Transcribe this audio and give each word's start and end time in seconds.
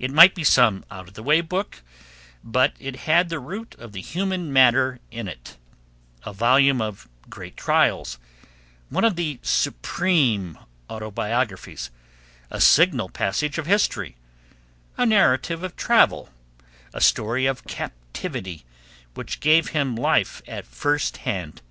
It 0.00 0.10
might 0.10 0.34
be 0.34 0.42
some 0.42 0.84
out 0.90 1.06
of 1.06 1.14
the 1.14 1.22
way 1.22 1.40
book, 1.40 1.82
but 2.42 2.74
it 2.80 2.96
had 3.06 3.28
the 3.28 3.38
root 3.38 3.76
of 3.78 3.92
the 3.92 4.00
human 4.00 4.52
matter 4.52 4.98
in 5.12 5.28
it: 5.28 5.56
a 6.24 6.32
volume 6.32 6.82
of 6.82 7.08
great 7.30 7.56
trials; 7.56 8.18
one 8.88 9.04
of 9.04 9.14
the 9.14 9.38
supreme 9.42 10.58
autobiographies; 10.90 11.90
a 12.50 12.60
signal 12.60 13.08
passage 13.08 13.56
of 13.56 13.66
history, 13.66 14.16
a 14.96 15.06
narrative 15.06 15.62
of 15.62 15.76
travel, 15.76 16.30
a 16.92 17.00
story 17.00 17.46
of 17.46 17.64
captivity, 17.68 18.64
which 19.14 19.38
gave 19.38 19.68
him 19.68 19.94
life 19.94 20.42
at 20.48 20.66
first 20.66 21.18
hand. 21.18 21.62